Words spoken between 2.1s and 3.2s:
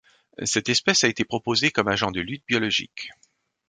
lutte biologique.